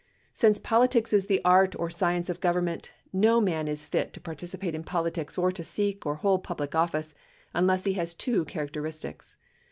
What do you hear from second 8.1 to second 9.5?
two characteristics.